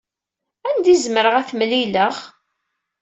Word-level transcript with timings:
Anda 0.69 0.89
i 0.93 0.97
zemreɣ 1.03 1.35
ad 1.37 1.45
t-mlileɣ? 1.49 2.15